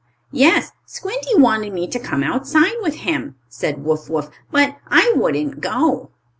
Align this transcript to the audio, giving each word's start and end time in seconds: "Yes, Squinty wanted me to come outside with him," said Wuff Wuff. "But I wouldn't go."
"Yes, 0.31 0.71
Squinty 0.87 1.35
wanted 1.39 1.73
me 1.73 1.85
to 1.87 1.99
come 1.99 2.23
outside 2.23 2.73
with 2.81 2.95
him," 2.95 3.35
said 3.49 3.83
Wuff 3.83 4.09
Wuff. 4.09 4.31
"But 4.49 4.77
I 4.87 5.13
wouldn't 5.15 5.61
go." 5.61 6.09